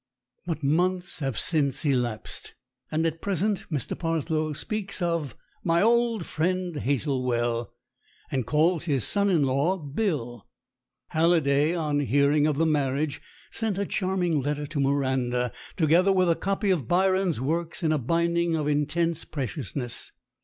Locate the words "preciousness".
19.23-20.11